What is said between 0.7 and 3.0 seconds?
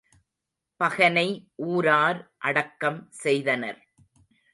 பகனை ஊரார் அடக்கம்